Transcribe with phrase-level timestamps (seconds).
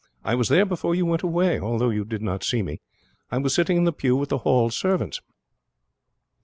[0.23, 2.81] I was there before you went away, although you did not see me.
[3.29, 5.21] I was sitting in the pew with the Hall servants."